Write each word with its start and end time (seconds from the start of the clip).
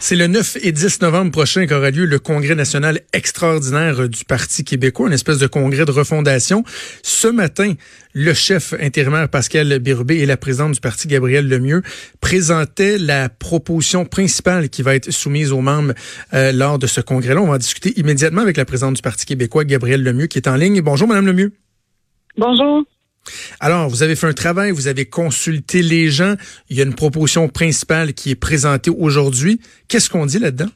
C'est 0.00 0.14
le 0.14 0.28
9 0.28 0.58
et 0.62 0.70
10 0.70 1.02
novembre 1.02 1.32
prochain 1.32 1.66
qu'aura 1.66 1.90
lieu 1.90 2.04
le 2.04 2.20
congrès 2.20 2.54
national 2.54 3.00
extraordinaire 3.12 4.08
du 4.08 4.24
Parti 4.24 4.62
québécois, 4.62 5.08
une 5.08 5.12
espèce 5.12 5.38
de 5.38 5.48
congrès 5.48 5.84
de 5.84 5.90
refondation. 5.90 6.62
Ce 7.02 7.26
matin, 7.26 7.74
le 8.14 8.32
chef 8.32 8.74
intérimaire 8.80 9.28
Pascal 9.28 9.80
Birubé 9.80 10.18
et 10.18 10.26
la 10.26 10.36
présidente 10.36 10.72
du 10.72 10.80
parti 10.80 11.08
Gabrielle 11.08 11.48
Lemieux 11.48 11.82
présentaient 12.20 12.96
la 12.96 13.28
proposition 13.28 14.04
principale 14.04 14.68
qui 14.68 14.82
va 14.82 14.94
être 14.94 15.10
soumise 15.10 15.50
aux 15.50 15.60
membres 15.60 15.94
euh, 16.32 16.52
lors 16.52 16.78
de 16.78 16.86
ce 16.86 17.00
congrès-là. 17.00 17.42
On 17.42 17.48
va 17.48 17.58
discuter 17.58 17.92
immédiatement 17.98 18.42
avec 18.42 18.56
la 18.56 18.64
présidente 18.64 18.94
du 18.94 19.02
Parti 19.02 19.26
québécois, 19.26 19.64
Gabrielle 19.64 20.04
Lemieux, 20.04 20.28
qui 20.28 20.38
est 20.38 20.48
en 20.48 20.54
ligne. 20.54 20.80
Bonjour, 20.80 21.08
Madame 21.08 21.26
Lemieux. 21.26 21.52
Bonjour. 22.36 22.84
Alors, 23.60 23.88
vous 23.88 24.02
avez 24.02 24.16
fait 24.16 24.26
un 24.26 24.32
travail, 24.32 24.70
vous 24.70 24.88
avez 24.88 25.04
consulté 25.04 25.82
les 25.82 26.08
gens. 26.08 26.34
Il 26.70 26.76
y 26.76 26.80
a 26.80 26.84
une 26.84 26.94
proposition 26.94 27.48
principale 27.48 28.14
qui 28.14 28.30
est 28.30 28.40
présentée 28.40 28.90
aujourd'hui. 28.90 29.60
Qu'est-ce 29.88 30.10
qu'on 30.10 30.26
dit 30.26 30.38
là-dedans? 30.38 30.70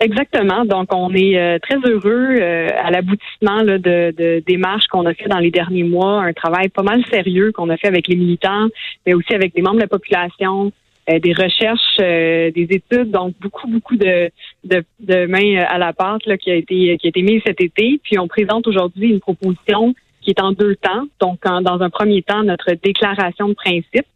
Exactement. 0.00 0.64
Donc, 0.64 0.92
on 0.94 1.14
est 1.14 1.38
euh, 1.38 1.58
très 1.58 1.76
heureux 1.76 2.36
euh, 2.40 2.68
à 2.82 2.90
l'aboutissement 2.90 3.62
de, 3.62 4.42
démarches 4.46 4.86
qu'on 4.86 5.06
a 5.06 5.14
fait 5.14 5.28
dans 5.28 5.38
les 5.38 5.50
derniers 5.50 5.84
mois, 5.84 6.22
un 6.22 6.32
travail 6.32 6.68
pas 6.70 6.82
mal 6.82 7.04
sérieux 7.10 7.52
qu'on 7.52 7.68
a 7.68 7.76
fait 7.76 7.88
avec 7.88 8.08
les 8.08 8.16
militants, 8.16 8.68
mais 9.06 9.14
aussi 9.14 9.34
avec 9.34 9.54
des 9.54 9.60
membres 9.60 9.76
de 9.76 9.82
la 9.82 9.88
population, 9.88 10.72
euh, 11.10 11.18
des 11.18 11.34
recherches, 11.34 11.98
des 11.98 12.66
études, 12.70 13.10
donc 13.10 13.34
beaucoup, 13.40 13.68
beaucoup 13.68 13.96
de, 13.96 14.30
mains 15.26 15.64
à 15.68 15.76
la 15.76 15.92
pâte 15.92 16.22
qui 16.38 16.50
a 16.50 16.54
été 16.54 16.96
qui 16.96 17.06
a 17.06 17.08
été 17.08 17.22
mise 17.22 17.42
cet 17.46 17.60
été. 17.60 18.00
Puis 18.02 18.18
on 18.18 18.26
présente 18.26 18.66
aujourd'hui 18.66 19.10
une 19.10 19.20
proposition 19.20 19.94
qui 20.20 20.30
est 20.30 20.40
en 20.40 20.52
deux 20.52 20.76
temps. 20.76 21.06
Donc, 21.20 21.40
dans 21.42 21.80
un 21.80 21.90
premier 21.90 22.22
temps, 22.22 22.42
notre 22.42 22.72
déclaration 22.72 23.48
de 23.48 23.54
principe 23.54 24.06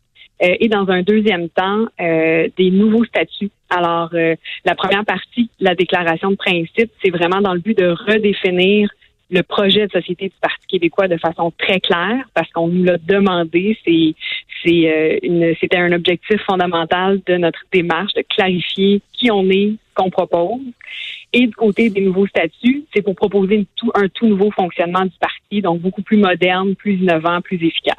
euh, 0.42 0.56
et 0.60 0.68
dans 0.68 0.88
un 0.88 1.02
deuxième 1.02 1.48
temps, 1.48 1.86
euh, 2.00 2.48
des 2.56 2.70
nouveaux 2.70 3.04
statuts. 3.04 3.50
Alors, 3.70 4.10
euh, 4.14 4.34
la 4.64 4.74
première 4.74 5.04
partie, 5.04 5.50
la 5.60 5.74
déclaration 5.74 6.30
de 6.30 6.36
principe, 6.36 6.90
c'est 7.02 7.10
vraiment 7.10 7.40
dans 7.40 7.54
le 7.54 7.60
but 7.60 7.76
de 7.78 7.90
redéfinir 7.90 8.90
le 9.34 9.42
projet 9.42 9.86
de 9.86 9.92
société 9.92 10.26
du 10.26 10.34
Parti 10.40 10.66
québécois 10.68 11.08
de 11.08 11.18
façon 11.18 11.52
très 11.58 11.80
claire 11.80 12.24
parce 12.34 12.50
qu'on 12.52 12.68
nous 12.68 12.84
l'a 12.84 12.98
demandé. 12.98 13.76
C'est 13.84 14.14
c'est 14.64 15.20
une 15.22 15.54
c'était 15.60 15.76
un 15.76 15.92
objectif 15.92 16.40
fondamental 16.46 17.20
de 17.26 17.36
notre 17.36 17.60
démarche 17.72 18.14
de 18.14 18.22
clarifier 18.28 19.02
qui 19.12 19.30
on 19.30 19.50
est, 19.50 19.72
ce 19.72 19.94
qu'on 19.94 20.10
propose. 20.10 20.60
Et 21.32 21.48
du 21.48 21.54
côté 21.54 21.90
des 21.90 22.00
nouveaux 22.00 22.28
statuts, 22.28 22.84
c'est 22.94 23.02
pour 23.02 23.16
proposer 23.16 23.66
tout, 23.76 23.90
un 23.94 24.08
tout 24.08 24.28
nouveau 24.28 24.52
fonctionnement 24.52 25.04
du 25.04 25.18
parti, 25.18 25.60
donc 25.60 25.80
beaucoup 25.80 26.02
plus 26.02 26.16
moderne, 26.16 26.76
plus 26.76 26.94
innovant, 26.94 27.40
plus 27.42 27.56
efficace. 27.56 27.96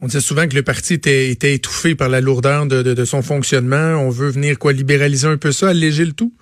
On 0.00 0.06
disait 0.06 0.20
souvent 0.20 0.48
que 0.48 0.56
le 0.56 0.62
parti 0.62 0.94
était, 0.94 1.28
était 1.28 1.54
étouffé 1.54 1.94
par 1.94 2.08
la 2.08 2.20
lourdeur 2.20 2.66
de, 2.66 2.82
de, 2.82 3.04
son 3.04 3.22
fonctionnement. 3.22 3.96
On 4.00 4.08
veut 4.08 4.30
venir 4.30 4.58
quoi 4.58 4.72
libéraliser 4.72 5.28
un 5.28 5.36
peu 5.36 5.52
ça, 5.52 5.68
alléger 5.68 6.04
le 6.06 6.12
tout? 6.12 6.32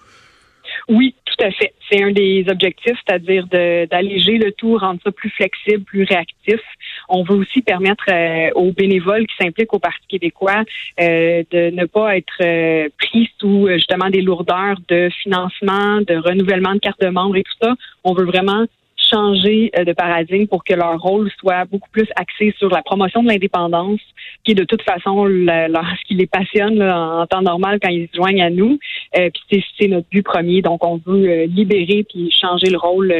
Oui, 0.88 1.14
C'est 1.90 2.02
un 2.02 2.12
des 2.12 2.44
objectifs, 2.48 2.96
c'est-à-dire 3.06 3.46
d'alléger 3.46 4.38
le 4.38 4.52
tout, 4.52 4.76
rendre 4.76 5.00
ça 5.02 5.10
plus 5.10 5.30
flexible, 5.30 5.84
plus 5.84 6.04
réactif. 6.04 6.60
On 7.08 7.22
veut 7.22 7.36
aussi 7.36 7.62
permettre 7.62 8.04
euh, 8.10 8.50
aux 8.54 8.72
bénévoles 8.72 9.26
qui 9.26 9.34
s'impliquent 9.40 9.74
au 9.74 9.78
Parti 9.78 10.06
québécois 10.08 10.64
euh, 11.00 11.42
de 11.50 11.70
ne 11.70 11.84
pas 11.86 12.16
être 12.16 12.42
euh, 12.42 12.88
pris 12.98 13.30
sous 13.38 13.68
justement 13.68 14.10
des 14.10 14.22
lourdeurs 14.22 14.76
de 14.88 15.08
financement, 15.22 16.00
de 16.00 16.16
renouvellement 16.16 16.74
de 16.74 16.78
carte 16.78 17.00
de 17.00 17.08
membre 17.08 17.36
et 17.36 17.42
tout 17.42 17.56
ça. 17.60 17.74
On 18.04 18.12
veut 18.12 18.26
vraiment 18.26 18.66
changer 19.10 19.72
de 19.74 19.92
paradigme 19.92 20.46
pour 20.46 20.62
que 20.62 20.74
leur 20.74 21.00
rôle 21.00 21.30
soit 21.40 21.64
beaucoup 21.64 21.88
plus 21.90 22.06
axé 22.14 22.54
sur 22.58 22.68
la 22.68 22.82
promotion 22.82 23.22
de 23.22 23.28
l'indépendance, 23.28 24.00
qui 24.44 24.52
est 24.52 24.54
de 24.54 24.64
toute 24.64 24.82
façon 24.82 25.26
ce 25.26 26.04
qui 26.06 26.14
les 26.14 26.26
passionne 26.26 26.80
en 26.82 27.26
temps 27.26 27.42
normal 27.42 27.80
quand 27.82 27.88
ils 27.88 28.08
se 28.08 28.16
joignent 28.16 28.42
à 28.42 28.50
nous. 28.50 28.78
Euh, 29.16 29.30
puis 29.48 29.64
c'est 29.78 29.88
notre 29.88 30.08
but 30.08 30.22
premier. 30.22 30.62
Donc 30.62 30.84
on 30.84 31.00
veut 31.04 31.28
euh, 31.28 31.46
libérer 31.46 32.04
puis 32.08 32.30
changer 32.30 32.70
le 32.70 32.78
rôle 32.78 33.12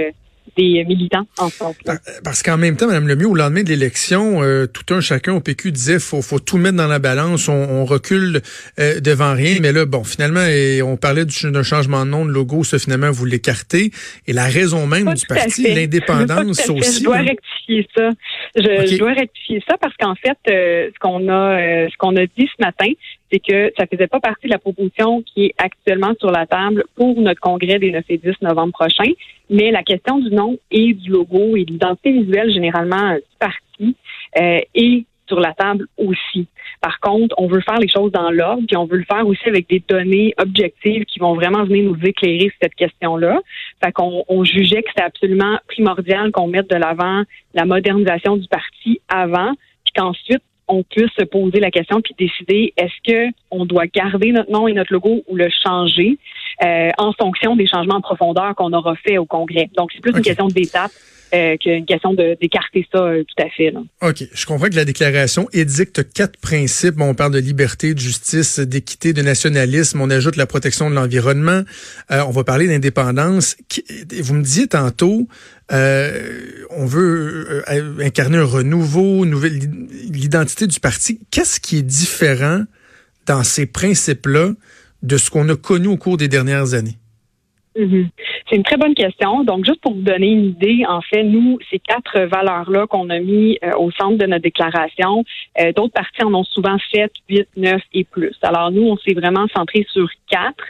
des 0.57 0.85
militants 0.85 1.27
en 1.39 1.49
France. 1.49 1.77
Parce 2.25 2.43
qu'en 2.43 2.57
même 2.57 2.77
temps, 2.77 2.87
Mme 2.87 3.09
Lemieux, 3.09 3.29
au 3.29 3.35
lendemain 3.35 3.63
de 3.63 3.69
l'élection, 3.69 4.43
euh, 4.43 4.67
tout 4.67 4.95
un 4.95 5.01
chacun 5.01 5.35
au 5.35 5.41
PQ 5.41 5.73
disait 5.73 5.99
faut 5.99 6.23
faut 6.23 6.39
tout 6.39 6.59
mettre 6.59 6.77
dans 6.77 6.87
la 6.87 6.99
balance, 6.99 7.49
on, 7.49 7.85
recule 7.85 8.43
euh, 8.79 9.01
devant 9.01 9.35
rien. 9.35 9.57
Mais 9.61 9.73
là, 9.73 9.87
bon, 9.87 10.05
finalement, 10.05 10.45
et 10.45 10.83
on 10.83 10.97
parlait 10.97 11.25
d'un 11.25 11.63
changement 11.63 12.05
de 12.05 12.11
nom, 12.11 12.25
de 12.25 12.31
logo, 12.31 12.63
ça 12.65 12.79
finalement 12.79 13.11
vous 13.11 13.25
l'écartez. 13.25 13.91
Et 14.27 14.33
la 14.33 14.45
raison 14.45 14.87
même 14.87 15.15
du 15.15 15.27
parti, 15.27 15.75
l'indépendance 15.75 16.69
aussi. 16.69 17.01
Je 17.01 17.05
dois 17.05 17.19
rectifier 17.19 17.89
ça. 17.97 18.11
Je, 18.55 18.99
dois 18.99 19.13
rectifier 19.13 19.63
ça 19.69 19.77
parce 19.79 19.95
qu'en 19.97 20.15
fait, 20.15 20.39
euh, 20.49 20.91
ce 20.93 20.99
qu'on 20.99 21.29
a 21.29 21.89
ce 21.89 21.97
qu'on 21.99 22.17
a 22.17 22.27
dit 22.27 22.49
ce 22.57 22.65
matin, 22.65 22.91
c'est 23.33 23.41
que 23.41 23.73
ça 23.79 23.87
faisait 23.87 24.07
pas 24.07 24.21
partie 24.21 24.47
de 24.47 24.53
la 24.53 24.59
proposition 24.59 25.23
qui 25.23 25.47
est 25.47 25.55
actuellement 25.59 26.13
sur 26.19 26.31
la 26.31 26.47
table 26.47 26.85
pour 26.97 27.21
notre 27.21 27.41
congrès 27.41 27.79
des 27.79 27.93
9 27.93 28.05
et 28.09 28.19
10 28.19 28.43
novembre 28.43 28.73
prochain. 28.73 29.11
Mais 29.51 29.71
la 29.73 29.83
question 29.83 30.19
du 30.21 30.31
nom 30.31 30.59
et 30.71 30.95
du 30.95 31.11
logo 31.11 31.57
et 31.57 31.65
de 31.65 31.73
l'identité 31.73 32.13
visuelle 32.13 32.53
généralement 32.53 33.15
du 33.15 33.37
parti 33.39 33.97
euh, 34.39 34.61
est 34.75 35.05
sur 35.27 35.41
la 35.41 35.53
table 35.53 35.87
aussi. 35.97 36.47
Par 36.81 36.99
contre, 36.99 37.35
on 37.39 37.47
veut 37.47 37.61
faire 37.61 37.79
les 37.79 37.89
choses 37.89 38.11
dans 38.11 38.31
l'ordre, 38.31 38.63
puis 38.67 38.77
on 38.77 38.87
veut 38.87 38.99
le 38.99 39.05
faire 39.05 39.27
aussi 39.27 39.47
avec 39.49 39.69
des 39.69 39.83
données 39.89 40.35
objectives 40.39 41.05
qui 41.05 41.19
vont 41.19 41.35
vraiment 41.35 41.65
venir 41.65 41.85
nous 41.85 41.99
éclairer 42.03 42.49
sur 42.49 42.59
cette 42.63 42.75
question-là. 42.75 43.41
Fait 43.83 43.93
qu'on 43.93 44.25
on 44.29 44.45
jugeait 44.45 44.83
que 44.83 44.89
c'était 44.89 45.07
absolument 45.07 45.59
primordial 45.69 46.33
qu'on 46.33 46.49
mette 46.49 46.69
de 46.69 46.77
l'avant 46.77 47.23
la 47.55 47.65
modernisation 47.65 48.37
du 48.37 48.49
parti 48.49 49.01
avant, 49.09 49.53
puis 49.85 49.93
qu'ensuite 49.95 50.43
on 50.71 50.85
puisse 50.85 51.11
se 51.19 51.25
poser 51.25 51.59
la 51.59 51.71
question 51.71 52.01
puis 52.01 52.15
décider 52.17 52.73
est-ce 52.77 52.93
que 53.05 53.33
on 53.51 53.67
doit 53.67 53.87
garder 53.87 54.33
notre 54.33 54.51
nom 54.51 54.69
et 54.69 54.73
notre 54.73 54.93
logo 54.93 55.23
ou 55.27 55.37
le 55.37 55.49
changer? 55.65 56.17
Euh, 56.63 56.91
en 56.99 57.13
fonction 57.13 57.57
des 57.57 57.67
changements 57.67 57.97
en 57.97 58.01
profondeur 58.01 58.55
qu'on 58.55 58.73
aura 58.73 58.95
fait 58.97 59.19
au 59.19 59.25
Congrès. 59.25 59.71
Donc 59.77 59.91
c'est 59.95 60.01
plus 60.01 60.13
une 60.13 60.23
question 60.23 60.49
d'étape. 60.49 60.93
Euh, 61.33 61.57
qu'une 61.59 61.87
question 61.87 62.13
d'écarter 62.13 62.89
ça 62.93 63.05
euh, 63.05 63.23
tout 63.23 63.41
à 63.41 63.49
fait. 63.51 63.73
OK. 64.03 64.25
Je 64.33 64.47
comprends 64.47 64.67
que 64.67 64.75
la 64.75 64.85
déclaration 64.85 65.47
édicte 65.53 66.13
quatre 66.13 66.37
principes. 66.41 66.97
on 66.99 67.15
parle 67.15 67.33
de 67.33 67.39
liberté, 67.39 67.95
de 67.95 68.01
justice, 68.01 68.59
d'équité, 68.59 69.13
de 69.13 69.23
nationalisme. 69.23 70.01
On 70.01 70.11
ajoute 70.11 70.35
la 70.35 70.47
protection 70.47 70.91
de 70.91 70.97
l'environnement. 70.97 71.63
on 72.11 72.31
va 72.31 72.43
parler 72.43 72.67
d'indépendance. 72.67 73.57
Vous 74.21 74.35
me 74.35 74.43
disiez 74.43 74.67
tantôt, 74.67 75.29
on 75.71 76.87
veut 76.87 77.63
incarner 78.01 78.39
un 78.39 78.45
renouveau, 78.45 79.25
nouvelle 79.25 79.57
l'identité 80.11 80.67
du 80.67 80.81
parti. 80.81 81.21
Qu'est-ce 81.31 81.61
qui 81.61 81.79
est 81.79 81.83
différent 81.83 82.65
dans 83.27 83.45
ces 83.45 83.67
principes-là 83.67 84.51
de 85.03 85.17
ce 85.17 85.31
qu'on 85.31 85.49
a 85.49 85.57
connu 85.57 85.89
au 85.89 85.97
cours 85.97 86.17
des 86.17 86.29
dernières 86.29 86.75
années? 86.75 86.97
Mhm. 87.79 88.09
C'est 88.49 88.57
une 88.57 88.65
très 88.65 88.77
bonne 88.77 88.95
question. 88.95 89.45
Donc, 89.45 89.65
juste 89.65 89.81
pour 89.81 89.95
vous 89.95 90.03
donner 90.03 90.29
une 90.29 90.47
idée, 90.47 90.83
en 90.89 91.01
fait, 91.01 91.23
nous, 91.23 91.59
ces 91.71 91.79
quatre 91.79 92.21
valeurs-là 92.23 92.87
qu'on 92.89 93.09
a 93.11 93.21
mis 93.21 93.59
euh, 93.63 93.71
au 93.79 93.93
centre 93.93 94.19
de 94.19 94.27
notre 94.27 94.43
déclaration, 94.43 95.25
euh, 95.61 95.73
d'autres 95.73 95.93
partis 95.93 96.25
en 96.25 96.35
ont 96.35 96.45
souvent 96.45 96.77
sept, 96.93 97.13
huit, 97.29 97.49
neuf 97.57 97.81
et 97.93 98.05
plus. 98.05 98.35
Alors, 98.43 98.73
nous, 98.73 98.83
on 98.83 98.97
s'est 98.97 99.15
vraiment 99.15 99.47
centré 99.55 99.87
sur 99.93 100.09
quatre 100.29 100.65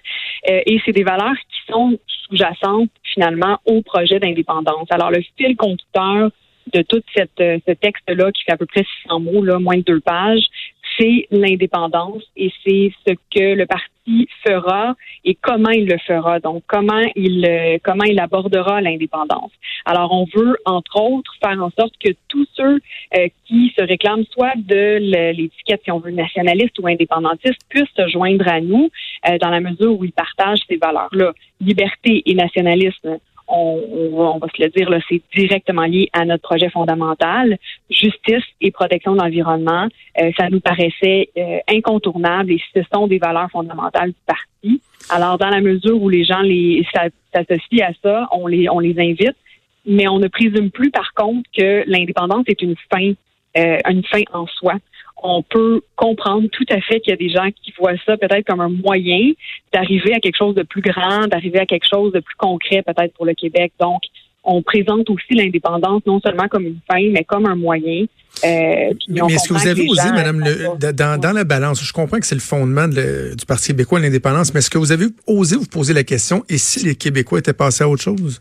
euh, 0.51 0.61
et 0.67 0.81
c'est 0.85 0.93
des 0.93 1.03
valeurs 1.03 1.37
qui 1.49 1.73
sont 1.73 1.99
sous-jacentes 2.07 2.91
finalement 3.03 3.59
au 3.65 3.81
projet 3.81 4.21
d'indépendance. 4.21 4.87
Alors, 4.91 5.11
le 5.11 5.23
fil 5.37 5.57
conducteur 5.57 6.31
de 6.75 6.83
tout 6.83 7.03
cette, 7.17 7.31
ce 7.39 7.73
texte-là 7.73 8.31
qui 8.33 8.45
fait 8.45 8.53
à 8.53 8.57
peu 8.57 8.67
près 8.67 8.85
600 9.05 9.21
mots, 9.21 9.59
moins 9.59 9.79
de 9.79 9.83
deux 9.83 10.01
pages, 10.01 10.45
c'est 11.01 11.27
l'indépendance 11.31 12.23
et 12.37 12.53
c'est 12.65 12.93
ce 13.07 13.15
que 13.35 13.55
le 13.55 13.67
parti 13.67 14.29
fera 14.47 14.95
et 15.25 15.35
comment 15.35 15.71
il 15.71 15.87
le 15.87 15.99
fera. 15.99 16.41
Donc, 16.41 16.63
comment 16.67 17.03
il 17.17 17.47
euh, 17.47 17.79
comment 17.83 18.05
il 18.05 18.19
abordera 18.21 18.81
l'indépendance. 18.81 19.53
Alors, 19.85 20.13
on 20.13 20.27
veut 20.35 20.57
entre 20.65 21.01
autres 21.01 21.33
faire 21.43 21.63
en 21.63 21.71
sorte 21.71 21.95
que 22.05 22.11
tous 22.29 22.47
ceux 22.55 22.81
euh, 23.17 23.29
qui 23.47 23.73
se 23.79 23.83
réclament 23.83 24.25
soit 24.31 24.55
de 24.57 24.99
l'étiquette, 25.33 25.83
si 25.85 25.91
on 25.91 26.01
veut, 26.01 26.11
nationaliste 26.11 26.79
ou 26.79 26.87
indépendantiste, 26.87 27.61
puissent 27.69 27.95
se 27.97 28.09
joindre 28.09 28.49
à 28.49 28.61
nous 28.61 28.91
euh, 29.29 29.39
dans 29.39 29.51
la 29.51 29.61
mesure 29.61 29.99
où 29.99 30.05
ils 30.05 30.13
partagent 30.13 30.65
ces 30.69 30.77
valeurs-là, 30.77 31.33
liberté 31.61 32.23
et 32.27 32.35
nationalisme 32.35 33.19
on, 33.51 34.39
va 34.39 34.47
se 34.55 34.63
le 34.63 34.69
dire, 34.69 34.89
là, 34.91 34.99
c'est 35.09 35.21
directement 35.35 35.83
lié 35.83 36.09
à 36.13 36.25
notre 36.25 36.43
projet 36.43 36.71
fondamental, 36.71 37.59
justice 37.91 38.45
et 38.61 38.71
protection 38.71 39.13
de 39.15 39.19
l'environnement. 39.19 39.89
Euh, 40.21 40.31
ça 40.39 40.49
nous 40.49 40.61
paraissait 40.61 41.29
euh, 41.37 41.59
incontournable 41.69 42.53
et 42.53 42.63
ce 42.75 42.81
sont 42.93 43.07
des 43.07 43.19
valeurs 43.19 43.51
fondamentales 43.51 44.11
du 44.11 44.21
parti. 44.27 44.81
Alors, 45.11 45.39
dans 45.39 45.49
la 45.49 45.61
mesure 45.61 46.01
où 46.01 46.09
les 46.09 46.25
gens 46.25 46.41
les 46.41 46.87
s'associent 46.95 47.87
à 47.87 47.93
ça, 48.03 48.29
on 48.33 48.47
les, 48.47 48.69
on 48.69 48.79
les 48.79 48.99
invite, 48.99 49.37
mais 49.87 50.09
on 50.09 50.19
ne 50.19 50.29
présume 50.29 50.71
plus, 50.71 50.91
par 50.91 51.13
contre, 51.15 51.49
que 51.57 51.83
l'indépendance 51.87 52.45
est 52.47 52.63
une 52.63 52.77
fin, 52.93 53.13
euh, 53.57 53.79
une 53.89 54.05
fin 54.05 54.23
en 54.33 54.47
soi 54.47 54.75
on 55.23 55.43
peut 55.43 55.83
comprendre 55.97 56.49
tout 56.51 56.65
à 56.71 56.81
fait 56.81 57.01
qu'il 57.01 57.11
y 57.11 57.15
a 57.15 57.17
des 57.17 57.31
gens 57.31 57.49
qui 57.63 57.73
voient 57.79 57.95
ça 58.07 58.17
peut-être 58.17 58.47
comme 58.47 58.61
un 58.61 58.69
moyen 58.69 59.33
d'arriver 59.73 60.15
à 60.15 60.21
quelque 60.21 60.37
chose 60.37 60.55
de 60.55 60.63
plus 60.63 60.83
grand, 60.83 61.27
d'arriver 61.27 61.61
à 61.61 61.67
quelque 61.67 61.87
chose 61.91 62.13
de 62.13 62.21
plus 62.21 62.37
concret 62.37 62.83
peut-être 62.83 63.15
pour 63.15 63.27
le 63.27 63.35
Québec. 63.35 63.73
Donc, 63.79 64.03
on 64.43 64.63
présente 64.63 65.11
aussi 65.11 65.35
l'indépendance 65.35 66.03
non 66.07 66.21
seulement 66.21 66.49
comme 66.49 66.65
une 66.65 66.79
fin, 66.91 67.03
mais 67.11 67.25
comme 67.25 67.47
un 67.47 67.57
moyen. 67.57 68.07
Euh, 68.45 68.95
mais, 69.09 69.21
est-ce 69.29 69.49
que 69.49 69.55
vous 69.55 69.69
avez 69.69 69.87
osé, 69.87 70.11
Madame, 70.13 70.41
le, 70.41 70.93
dans, 70.93 71.21
dans, 71.21 71.33
la 71.33 71.45
balance, 71.45 71.85
je 71.85 71.93
comprends 71.93 72.19
que 72.19 72.27
c'est 72.27 72.37
le 72.37 72.41
fondement 72.41 72.89
du 72.89 73.45
Parti 73.47 73.69
québécois, 73.69 74.01
l'indépendance, 74.01 74.55
mais 74.55 74.61
est-ce 74.61 74.71
que 74.71 74.79
vous 74.79 74.93
avez 74.93 75.07
osé 75.27 75.57
vous 75.57 75.67
poser 75.67 75.93
la 75.93 76.05
question, 76.05 76.45
et 76.49 76.57
si 76.57 76.85
les 76.85 76.95
Québécois 76.95 77.41
étaient 77.41 77.53
passés 77.53 77.85
à 77.85 77.89
autre 77.89 78.03
chose? 78.03 78.41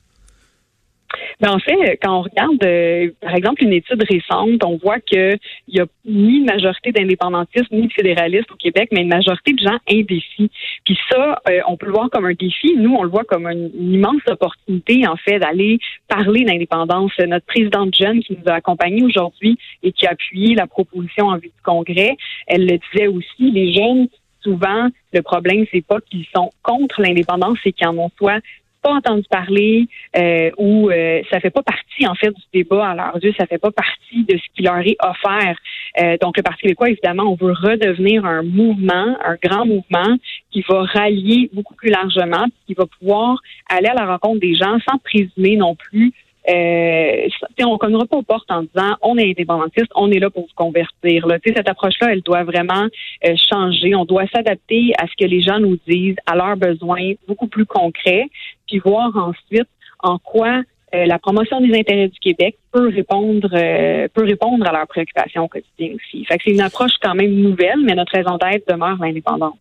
Ben, 1.40 1.52
en 1.52 1.60
fait, 1.60 1.98
quand 2.04 2.20
on 2.20 2.22
regarde, 2.24 2.64
euh, 2.66 3.12
par 3.22 3.34
exemple, 3.34 3.64
une 3.64 3.72
étude 3.72 4.04
récente, 4.10 4.62
on 4.66 4.76
voit 4.76 5.00
qu'il 5.00 5.40
n'y 5.70 5.80
a 5.80 5.86
ni 6.06 6.38
une 6.40 6.46
majorité 6.46 6.92
d'indépendantistes 6.92 7.72
ni 7.72 7.88
de 7.88 7.94
fédéralistes 7.94 8.52
au 8.52 8.56
Québec, 8.56 8.90
mais 8.92 9.04
une 9.04 9.10
majorité 9.10 9.54
de 9.54 9.60
gens 9.60 9.78
indécis. 9.90 10.52
Puis 10.84 11.00
ça, 11.10 11.42
euh, 11.50 11.62
on 11.68 11.78
peut 11.78 11.86
le 11.86 11.94
voir 11.94 12.10
comme 12.10 12.26
un 12.26 12.34
défi. 12.34 12.76
Nous, 12.76 12.94
on 12.94 13.04
le 13.04 13.10
voit 13.10 13.24
comme 13.24 13.48
une, 13.48 13.72
immense 13.74 14.22
opportunité, 14.28 15.08
en 15.08 15.16
fait, 15.16 15.40
d'aller 15.40 15.80
parler 16.10 16.44
d'indépendance. 16.44 17.18
Notre 17.20 17.46
présidente 17.46 17.96
jeune 17.96 18.20
qui 18.22 18.34
nous 18.34 18.52
a 18.52 18.56
accompagnés 18.56 19.04
aujourd'hui 19.04 19.58
et 19.82 19.94
qui 19.94 20.08
a 20.08 20.12
appuyé 20.12 20.56
la 20.56 20.68
proposition 20.68 21.28
en 21.28 21.36
vue 21.36 21.48
du 21.48 21.62
Congrès, 21.64 22.18
elle 22.48 22.66
le 22.66 22.80
disait 22.92 23.08
aussi, 23.08 23.52
les 23.52 23.74
jeunes 23.74 24.10
souvent, 24.42 24.88
le 25.14 25.22
problème, 25.22 25.66
c'est 25.72 25.86
pas 25.86 26.00
qu'ils 26.02 26.26
sont 26.34 26.50
contre 26.64 27.02
l'indépendance, 27.02 27.58
c'est 27.64 27.72
qu'ils 27.72 27.88
en 27.88 27.98
ont 27.98 28.12
soit 28.18 28.42
pas 28.82 28.94
entendu 28.94 29.24
parler 29.30 29.88
euh, 30.18 30.52
ou 30.58 30.90
euh, 30.90 31.22
ça 31.32 31.40
fait 31.40 31.50
pas 31.50 31.64
partie 31.64 32.08
en 32.08 32.16
fait 32.16 32.30
du 32.30 32.44
débat 32.54 32.90
à 32.90 32.96
leurs 32.96 33.24
yeux, 33.24 33.34
ça 33.38 33.46
fait 33.46 33.58
pas 33.58 33.72
partie 33.72 34.24
de 34.24 34.38
ce 34.38 34.44
qui 34.56 34.64
leur 34.64 34.80
est 34.80 34.98
offert. 35.02 35.56
Euh, 36.00 36.18
donc 36.22 36.38
le 36.38 36.44
Parti 36.44 36.64
québécois, 36.64 36.90
évidemment, 36.90 37.24
on 37.24 37.36
veut 37.36 37.54
redevenir 37.54 38.26
un 38.26 38.44
mouvement, 38.44 39.18
un 39.24 39.36
grand 39.42 39.66
mouvement 39.66 40.18
qui 40.52 40.64
va 40.68 40.84
rallier 40.84 41.50
beaucoup 41.54 41.76
plus 41.76 41.90
largement, 41.90 42.46
qui 42.68 42.74
va 42.74 42.86
pouvoir 42.86 43.40
aller 43.70 43.88
à 43.88 43.94
la 43.94 44.06
rencontre 44.06 44.40
des 44.40 44.56
gens 44.56 44.78
sans 44.88 44.98
présumer 45.00 45.56
non 45.56 45.76
plus 45.76 46.14
euh, 46.50 47.28
on 47.62 47.74
ne 47.74 47.78
connaîtra 47.78 48.06
pas 48.08 48.18
aux 48.18 48.24
portes 48.24 48.50
en 48.50 48.64
disant 48.64 48.96
on 49.02 49.18
est 49.18 49.30
indépendantiste, 49.30 49.92
on 49.96 50.10
est 50.12 50.20
là 50.20 50.30
pour 50.30 50.44
vous 50.44 50.56
convertir. 50.56 51.28
Là. 51.28 51.38
Cette 51.46 51.70
approche-là, 51.70 52.14
elle 52.14 52.22
doit 52.22 52.44
vraiment 52.44 52.88
euh, 53.26 53.36
changer. 53.52 53.94
On 53.94 54.06
doit 54.06 54.26
s'adapter 54.34 54.94
à 54.98 55.06
ce 55.08 55.14
que 55.20 55.30
les 55.30 55.42
gens 55.42 55.60
nous 55.60 55.78
disent, 55.88 56.16
à 56.26 56.36
leurs 56.36 56.58
besoins 56.58 57.14
beaucoup 57.28 57.48
plus 57.48 57.66
concrets, 57.66 58.26
puis 58.70 58.80
voir 58.80 59.16
ensuite 59.16 59.68
en 60.00 60.18
quoi 60.20 60.62
euh, 60.96 61.06
la 61.06 61.20
promotion 61.20 61.62
des 61.62 61.78
intérêts 61.78 62.08
du 62.08 62.20
Québec 62.20 62.58
peut 62.72 62.90
répondre 62.90 63.50
euh, 63.54 64.08
peut 64.14 64.24
répondre 64.24 64.68
à 64.68 64.72
leurs 64.72 64.88
préoccupations 64.88 65.44
au 65.44 65.48
quotidien 65.48 65.96
aussi. 65.96 66.26
Fait 66.26 66.38
que 66.38 66.44
c'est 66.46 66.52
une 66.52 66.62
approche 66.62 66.94
quand 67.02 67.16
même 67.16 67.32
nouvelle, 67.32 67.80
mais 67.84 67.96
notre 67.96 68.14
raison 68.16 68.38
d'être 68.38 68.68
demeure 68.68 68.98
l'indépendance. 69.00 69.58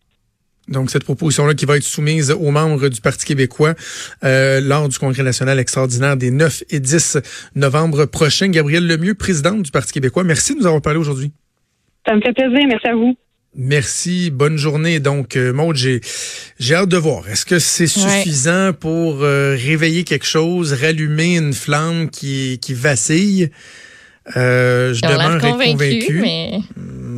Donc, 0.67 0.91
cette 0.91 1.03
proposition-là 1.03 1.55
qui 1.55 1.65
va 1.65 1.77
être 1.77 1.83
soumise 1.83 2.31
aux 2.31 2.51
membres 2.51 2.89
du 2.89 3.01
Parti 3.01 3.25
québécois 3.25 3.73
euh, 4.23 4.61
lors 4.61 4.87
du 4.87 4.99
Congrès 4.99 5.23
national 5.23 5.57
extraordinaire 5.57 6.15
des 6.15 6.29
9 6.29 6.63
et 6.69 6.79
10 6.79 7.17
novembre 7.55 8.05
prochains. 8.05 8.49
Gabrielle 8.49 8.85
Lemieux, 8.85 9.15
présidente 9.15 9.63
du 9.63 9.71
Parti 9.71 9.93
québécois, 9.93 10.23
merci 10.23 10.53
de 10.53 10.59
nous 10.59 10.67
avoir 10.67 10.81
parlé 10.81 10.99
aujourd'hui. 10.99 11.31
Ça 12.05 12.15
me 12.15 12.21
fait 12.21 12.33
plaisir. 12.33 12.67
Merci 12.67 12.87
à 12.87 12.93
vous. 12.93 13.15
Merci, 13.61 14.31
bonne 14.31 14.55
journée. 14.55 15.01
Donc, 15.01 15.35
euh, 15.35 15.51
Maud, 15.51 15.75
j'ai, 15.75 15.99
j'ai 16.59 16.75
hâte 16.75 16.87
de 16.87 16.95
voir. 16.95 17.27
Est-ce 17.27 17.45
que 17.45 17.59
c'est 17.59 17.87
suffisant 17.87 18.71
pour 18.71 19.21
euh, 19.21 19.57
réveiller 19.59 20.05
quelque 20.05 20.25
chose, 20.25 20.71
rallumer 20.71 21.35
une 21.35 21.51
flamme 21.51 22.09
qui, 22.09 22.57
qui 22.61 22.73
vacille? 22.73 23.51
Euh, 24.37 24.93
je 24.93 25.01
demeure 25.01 25.41
convaincu. 25.41 26.21
Mais... 26.21 26.59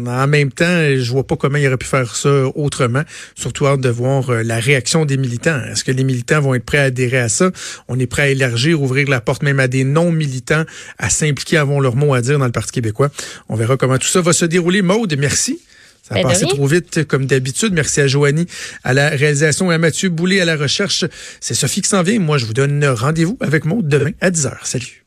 En 0.07 0.25
même 0.25 0.51
temps, 0.51 0.65
je 0.65 1.11
vois 1.11 1.27
pas 1.27 1.35
comment 1.35 1.59
il 1.59 1.67
aurait 1.67 1.77
pu 1.77 1.85
faire 1.85 2.15
ça 2.15 2.47
autrement. 2.55 3.03
Surtout 3.35 3.67
hâte 3.67 3.81
de 3.81 3.89
voir 3.89 4.31
euh, 4.31 4.41
la 4.41 4.59
réaction 4.59 5.05
des 5.05 5.17
militants. 5.17 5.61
Est-ce 5.71 5.83
que 5.83 5.91
les 5.91 6.03
militants 6.03 6.41
vont 6.41 6.55
être 6.55 6.65
prêts 6.65 6.79
à 6.79 6.83
adhérer 6.85 7.19
à 7.19 7.29
ça? 7.29 7.51
On 7.87 7.99
est 7.99 8.07
prêt 8.07 8.23
à 8.23 8.29
élargir, 8.29 8.81
ouvrir 8.81 9.07
la 9.09 9.21
porte 9.21 9.43
même 9.43 9.59
à 9.59 9.67
des 9.67 9.83
non-militants 9.83 10.63
à 10.97 11.09
s'impliquer, 11.11 11.57
avoir 11.57 11.81
leur 11.81 11.95
mot 11.95 12.15
à 12.15 12.21
dire 12.21 12.39
dans 12.39 12.45
le 12.45 12.51
Parti 12.51 12.71
québécois. 12.71 13.11
On 13.47 13.55
verra 13.55 13.77
comment 13.77 13.99
tout 13.99 14.07
ça 14.07 14.21
va 14.21 14.33
se 14.33 14.45
dérouler. 14.45 14.81
Maude, 14.81 15.15
merci. 15.19 15.59
Ça 16.01 16.15
a 16.15 16.21
passé 16.23 16.45
trop 16.47 16.67
vite 16.67 17.05
comme 17.05 17.25
d'habitude. 17.25 17.73
Merci 17.73 18.01
à 18.01 18.07
Joanie 18.07 18.47
à 18.83 18.93
la 18.93 19.09
réalisation 19.09 19.71
et 19.71 19.75
à 19.75 19.77
Mathieu 19.77 20.09
Boulay 20.09 20.41
à 20.41 20.45
la 20.45 20.55
recherche. 20.55 21.05
C'est 21.39 21.53
Sophie 21.53 21.81
qui 21.81 21.89
s'en 21.89 22.03
vient. 22.03 22.19
Moi, 22.19 22.37
je 22.37 22.45
vous 22.45 22.53
donne 22.53 22.83
rendez-vous 22.85 23.37
avec 23.39 23.65
Maude 23.65 23.87
demain 23.87 24.11
à 24.19 24.31
10h. 24.31 24.57
Salut. 24.63 25.00